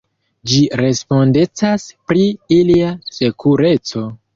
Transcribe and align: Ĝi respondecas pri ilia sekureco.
Ĝi 0.51 0.61
respondecas 0.83 1.87
pri 2.09 2.27
ilia 2.59 2.93
sekureco. 3.23 4.09